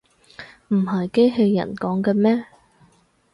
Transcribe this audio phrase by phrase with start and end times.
[0.69, 2.47] 唔係機器人講嘅咩